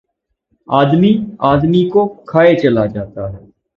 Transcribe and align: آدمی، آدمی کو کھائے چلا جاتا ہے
آدمی، 0.67 1.11
آدمی 1.51 1.83
کو 1.89 2.01
کھائے 2.27 2.55
چلا 2.55 2.85
جاتا 2.85 3.31
ہے 3.33 3.39